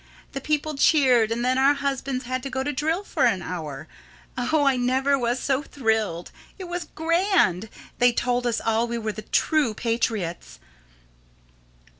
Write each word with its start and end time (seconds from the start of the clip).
The 0.31 0.41
people 0.41 0.77
cheered, 0.77 1.31
and 1.31 1.45
then 1.45 1.59
our 1.59 1.75
husbands 1.75 2.25
had 2.25 2.41
to 2.41 2.49
go 2.49 2.63
to 2.63 2.73
drill 2.73 3.03
for 3.03 3.25
an 3.27 3.43
hour. 3.43 3.87
Oh, 4.35 4.63
I 4.65 4.75
never 4.75 5.15
was 5.15 5.39
so 5.39 5.61
thrilled! 5.61 6.31
It 6.57 6.63
was 6.63 6.87
grand! 6.95 7.69
They 7.99 8.11
told 8.11 8.47
us 8.47 8.59
we 8.89 8.97
were 8.97 9.11
the 9.11 9.21
true 9.21 9.75
patriots. 9.75 10.57